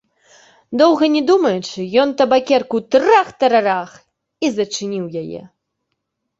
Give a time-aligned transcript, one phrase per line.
[0.81, 3.89] Доўга не думаючы, ён табакерку трах-тарарах
[4.47, 5.41] і зачыніў яе.